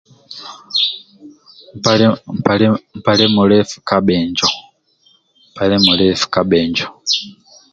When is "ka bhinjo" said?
3.87-4.49, 6.33-6.87